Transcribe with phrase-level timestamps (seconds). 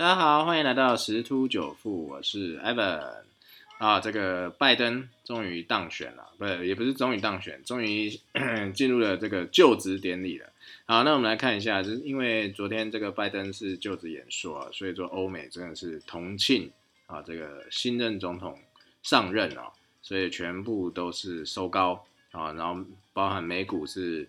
[0.00, 3.02] 大家好，欢迎来到十突九富，我是 Evan
[3.76, 4.00] 啊。
[4.00, 8.08] 这个拜登终于当选了，不，也不是终于当选，终于
[8.74, 10.46] 进入了这个就职典礼了。
[10.86, 16.72] 好，那我们来看一下，就是因为昨天这个拜登是就职演说，所以说欧美真的是同庆
[17.04, 18.58] 啊，这个新任总统
[19.02, 19.70] 上任哦，
[20.00, 22.82] 所以全部都是收高啊，然后
[23.12, 24.26] 包含美股是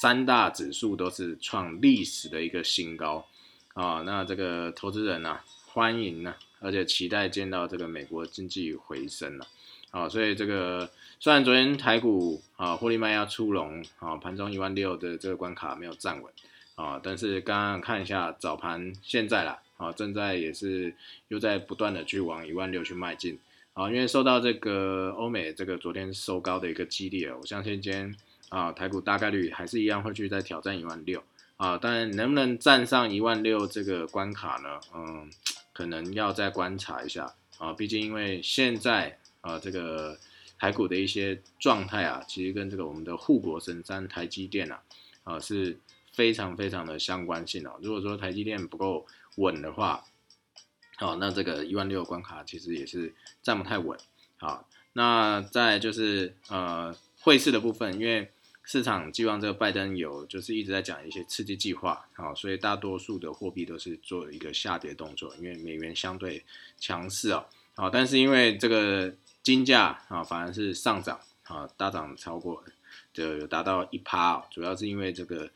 [0.00, 3.26] 三大指数都是创历史的一个新高。
[3.74, 9.46] 啊，那这个投资人呢，欢迎呢，而且期待见到这个美国经济回升了。
[9.90, 10.90] 啊，所以这个
[11.20, 16.32] 虽然昨天台股啊获利卖压出笼啊，盘中一万六的这个关卡没有站稳
[16.74, 20.94] 啊，但是刚刚看一下早盘现在啦，啊，正在也是
[21.28, 23.38] 又在不断的去往一万六去迈进
[23.74, 28.14] 啊，因为受到这个欧美这个昨天收高的一个激励，我相信今天
[28.48, 31.22] 啊台股大概率还是一样会去再挑战一万六。
[31.62, 34.80] 啊，当然能不能站上一万六这个关卡呢？
[34.92, 35.30] 嗯，
[35.72, 37.72] 可能要再观察一下啊。
[37.72, 40.18] 毕竟因为现在啊，这个
[40.58, 44.82] 台股的一些状态啊，其实跟这个我们的护国神山台积电啊，
[45.22, 45.78] 啊是
[46.12, 47.78] 非常非常的相关性哦。
[47.80, 50.02] 如果说台积电不够稳的话，
[50.98, 53.96] 哦，那这个一万六关卡其实也是站不太稳。
[54.36, 58.31] 好，那再就是呃汇市的部分，因为。
[58.64, 66.44] 市场寄望这个拜登有，就是一直在讲一些刺激计划，好，所以大多数的货币都是做一个下跌动作，因为美元相对
[66.78, 72.62] 强势啊，好，但是因为这个金价啊反而是上涨啊，大涨超过，
[73.12, 75.50] 就有达到一趴，主要是因为这个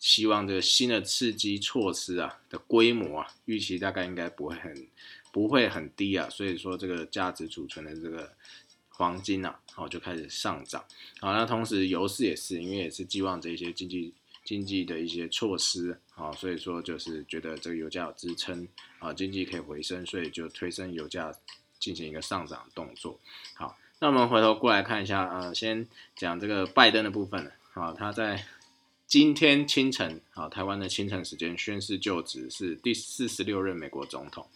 [0.00, 4.86] 希望这个新的刺激措施啊的规模啊，预期大概应该不会很
[5.30, 8.32] 不会很低啊，所以说这个价值储存的这个。
[8.96, 10.84] 黄金呐，好就开始上涨，
[11.20, 14.14] 好，那同时油市也是，因为也是寄望这些经济
[14.44, 18.68] 经济的一些措施，好，所以说就是觉得这个油价有支撑，
[19.00, 21.32] 啊，经济可以回升，所以就推升油价
[21.80, 23.18] 进行一个上涨动作。
[23.54, 28.46] 好，那我们回头过来看一下，呃，先讲这个拜登的部分，好，他在
[29.08, 34.46] 今天清晨，好，台湾的清晨时间宣誓就职，是第四十六任美国总统。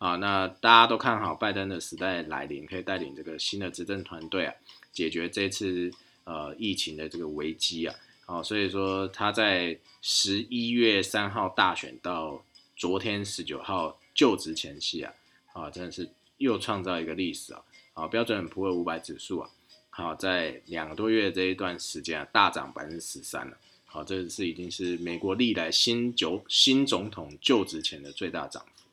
[0.00, 4.54] 啊，那大家都看好拜登的时代来临，可以带领这个新的执政团队啊，
[4.90, 5.92] 解决这次
[6.24, 7.94] 呃疫情的这个危机啊。
[8.24, 12.42] 好，所以说他在十一月三号大选到
[12.76, 15.12] 昨天十九号就职前夕啊，
[15.52, 17.62] 啊，真的是又创造一个历史啊。
[17.92, 19.50] 好，标准普尔五百指数啊，
[19.90, 23.54] 好，在两个多月这一段时间啊，大涨百分之十三了。
[23.84, 28.84] 好，这是已经是美国历来新九新总统就职前的最大涨幅。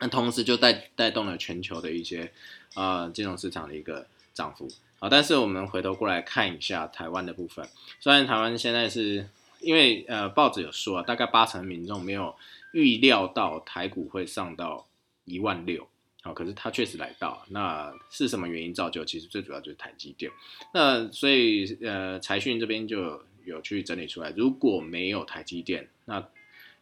[0.00, 2.32] 那同时就带带动了全球的一些
[2.74, 4.68] 呃金融市场的一个涨幅。
[4.98, 7.68] 啊，但是我们回头过来看一下台湾的部分，
[8.00, 9.28] 虽然台湾现在是
[9.60, 12.34] 因为呃报纸有说啊，大概八成民众没有
[12.72, 14.86] 预料到台股会上到
[15.24, 15.86] 一万六。
[16.22, 19.04] 好，可是它确实来到，那是什么原因造就？
[19.04, 20.32] 其实最主要就是台积电，
[20.72, 26.26] 那所以呃财讯这边就有去整理出来，如果没有台积电，那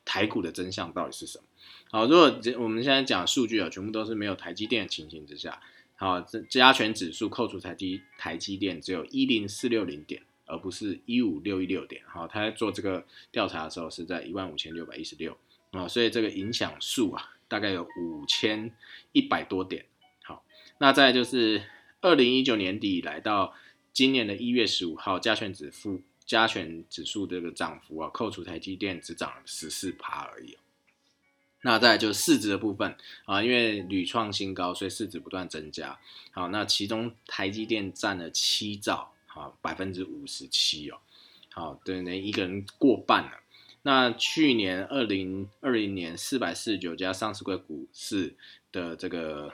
[0.04, 1.44] 台股的真相到底是什么？
[1.90, 5.60] 好，如果我们现在讲数据啊，全部都是没有台积电的情形之下，
[5.96, 12.02] 好，这加权指数扣除台积台积电只有一零四六零点，而不是一五六一六点。
[12.06, 15.36] 好，他在做这个调查的时候是在一万五千六百一十六
[15.72, 18.74] 啊，所以这个影响数啊，大概有五千
[19.12, 19.84] 一百多点。
[20.24, 20.44] 好，
[20.78, 21.62] 那再就是
[22.00, 23.54] 二零一九年底来到
[23.92, 30.56] 今年的一月十五号，加权指数加权指数这个涨幅啊，扣除台积电只涨了十四趴而已。
[31.60, 35.98] 那再就市值的部分啊，因为屡创新高，所以市值不断增加。
[36.30, 40.96] 好，那其中台积电占了七兆，好百分之五十七哦，
[41.52, 43.42] 好，等于一个人过半了。
[43.82, 48.34] 那去年二零二零年四百四十九家上市柜股市
[48.72, 49.52] 的这个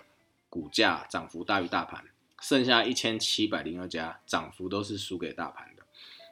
[0.48, 2.04] 股价涨幅大于大盘，
[2.40, 5.74] 剩下一千七百零二家涨幅都是输给大盘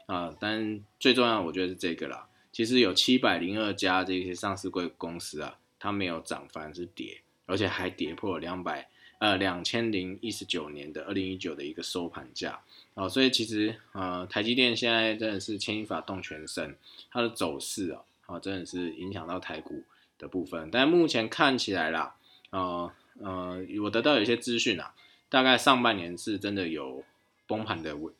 [0.06, 0.34] 啊。
[0.40, 2.28] 但最重要，我觉得是这个啦。
[2.50, 5.58] 其实有七百零二家这些上市贵公司啊。
[5.78, 8.88] 它没有涨，反而是跌，而且还跌破两百
[9.18, 12.58] 呃两千零一十九年的二零一九的一个收盘价
[12.94, 16.74] 啊，所以其实呃台积电现在真的是牵一发动全身，
[17.10, 19.84] 它的走势啊啊真的是影响到台股
[20.18, 22.16] 的部分，但目前看起来啦，
[22.50, 24.94] 呃呃我得到有一些资讯啊，
[25.28, 27.04] 大概上半年是真的有
[27.47, 28.12] 崩盘的危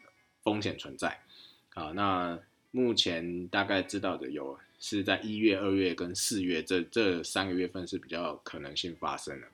[0.45, 1.21] 风险存在
[1.77, 2.41] 啊，那
[2.73, 4.59] 目前大概知道的有。
[4.79, 9.47] 是在一月、二月跟四月这这三个月份是比较可能性发生的。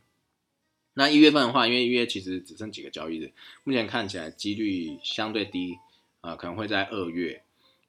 [0.95, 3.31] 那一月份的话，因为一月其实只剩几个交易日，
[3.63, 5.79] 目前看起来几率相对低
[6.23, 7.41] 啊，可能会在二月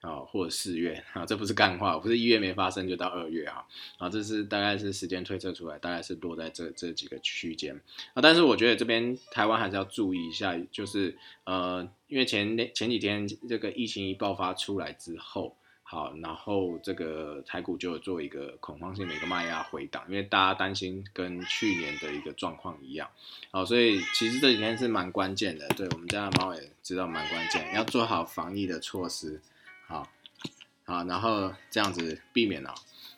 [0.03, 3.65] 啊，或者四月啊，这不是干话，不是一月没发生就到二月啊，
[3.97, 7.73] 啊，这是大概是时间推测出来，大概是落在这这几个区间
[8.13, 8.21] 啊。
[8.21, 15.55] 但是我觉得这边台湾还是要注意一下，就是呃，因为前前几天这个疫情一爆发出来之后。
[15.85, 23.07] 好，然后这个台股就做一个恐慌性的一个卖压回档，因为大家担心跟去年的一个状况一样，
[23.51, 29.39] 好，所以其实这几天是蛮关键的，对我们家的猫也知道蛮关键，要做好防疫的措施，
[29.87, 30.09] 好，
[30.85, 32.73] 好，然后这样子避免了，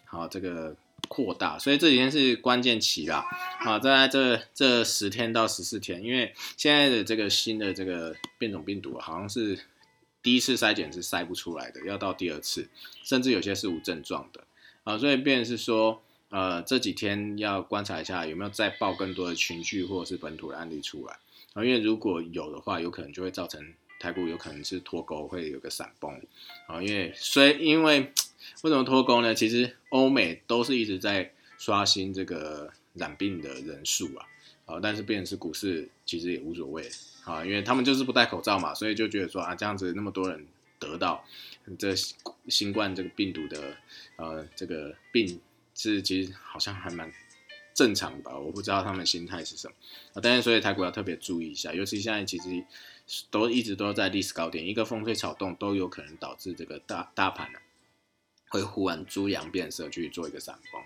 [0.05, 0.75] 好这个
[1.07, 3.25] 扩大，所以这几天是关键期啦，
[3.59, 9.59] 好，在这这十天到十四天，因为现在的这个新的这个变种病毒好像是。
[10.25, 12.67] 第一次筛检是筛不出来的，要到第二次，
[13.03, 14.43] 甚至有些是无症状的
[14.83, 21.19] 啊，所以便是说，呃，这几天要观察一下有没有再报更多的群聚或者是本土的案例出来
[21.53, 26.21] 啊，因为如果有的话，有可能就会造成台股有可能是脱钩，会有个闪崩
[26.67, 28.11] 啊，因为所以因为
[28.61, 29.33] 为什么脱钩呢？
[29.33, 34.27] 其实欧美都是一直在刷新这个染病的人数啊，
[34.65, 36.89] 啊，但是变成是股市其实也无所谓。
[37.23, 40.45] 啊，因为他们就是不戴口罩嘛，所以就觉得说啊，这样子那么多人
[40.77, 41.25] 得到
[41.79, 41.95] 这
[42.47, 43.75] 新冠这个病毒的
[44.17, 45.41] 呃这个病
[45.73, 47.11] 是其实好像还蛮
[47.75, 49.75] 正常吧，我不知道他们心态是什么
[50.13, 50.21] 啊。
[50.23, 52.65] 但是所以台股要特别注意一下，尤其现在其实
[53.29, 57.59] 都一直都在历史高点，一个风吹草动都有可能导致这个大大盘呢
[58.49, 60.81] 会忽然猪羊变色去做一个闪崩。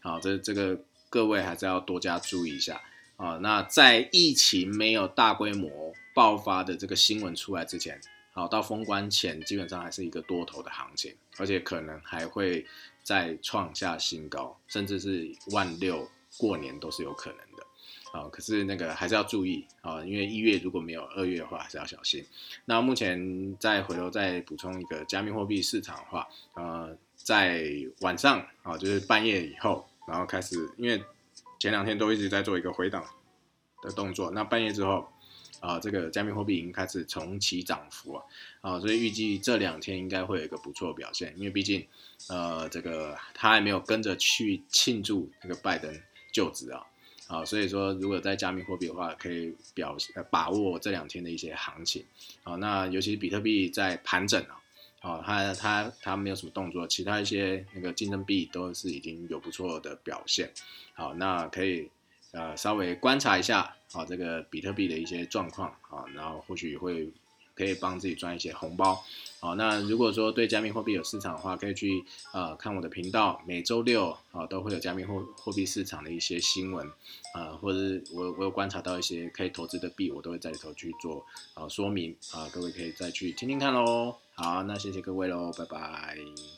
[0.00, 0.80] 好，这这个
[1.10, 2.80] 各位还是要多加注意一下。
[3.16, 8.00] 啊，那在疫情没有大规模爆发的这个新闻出来之前，
[8.32, 12.64] 好到封关前，基本上还是一个多头的行情，而且可能还会
[13.02, 16.08] 再创下新高，甚至是万六
[16.38, 17.66] 过年都是有可能的。
[18.12, 22.24] 啊，可是那个还是要注意啊，因为一月如果没有二月的话，还是要小心。
[22.64, 27.70] 那目前再回头再补充一个加密货币市场的话，呃，在
[28.00, 31.02] 晚上啊，就是半夜以后，然后开始因为。
[31.60, 33.04] 前两天都一直在做一个回档
[33.82, 35.08] 的动作，那半夜之后，
[35.58, 38.22] 啊，这个加密货币已经开始重启涨幅啊，
[38.60, 41.84] 啊，所以预计这两天应该会有一个不错的表现，因为毕竟，
[42.28, 45.92] 呃，这个他还没有跟着去庆祝这个拜登
[46.32, 46.86] 就职啊，
[47.26, 49.96] 啊，所以说如果在加密货币的话，可以表
[50.30, 52.04] 把握这两天的一些行情，
[52.44, 54.60] 啊，那尤其是比特币在盘整啊。
[55.00, 60.50] 哦，它它它没有什么动作，其他一些那个竞争币都是已经有不错的表现。
[60.92, 61.88] 好，那可以
[62.32, 67.08] 呃稍微观察一下，好这个比特币的一些状况啊，然后或许会
[67.58, 69.04] 可以帮自己赚一些红包。
[69.40, 76.86] 好，那如果说对加密货币有市场的话，可以去呃看我的频道，每周六啊都会有加密货货币市场的一些新闻
[77.34, 77.78] 啊，或者
[78.12, 81.24] 我我有观察到一些可以投资的币，我都会在里头去做
[81.54, 84.16] 啊说明啊，各位可以再去听听看喽。
[84.34, 86.57] 好，那谢谢各位喽，拜拜。